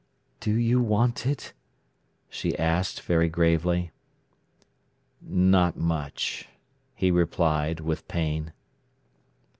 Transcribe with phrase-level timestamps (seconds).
[0.39, 1.53] "Do you want it?"
[2.27, 3.91] she asked, very gravely.
[5.21, 6.49] "Not much,"
[6.95, 8.51] he replied, with pain.